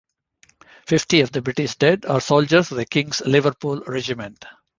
[0.87, 4.43] Fifty of the British dead are soldiers of the King's Liverpool Regiment.